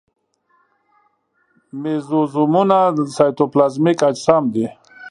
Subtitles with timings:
[1.81, 2.77] مېزوزومونه
[3.17, 4.65] سایتوپلازمیک اجسام دي.